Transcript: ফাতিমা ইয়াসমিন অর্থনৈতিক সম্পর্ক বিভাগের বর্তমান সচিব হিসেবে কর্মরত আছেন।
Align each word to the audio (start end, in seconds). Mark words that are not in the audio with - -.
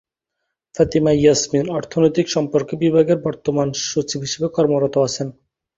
ফাতিমা 0.75 1.11
ইয়াসমিন 1.15 1.65
অর্থনৈতিক 1.77 2.27
সম্পর্ক 2.29 2.69
বিভাগের 2.83 3.17
বর্তমান 3.25 3.67
সচিব 3.83 4.19
হিসেবে 4.21 4.47
কর্মরত 4.55 4.95
আছেন। 4.99 5.27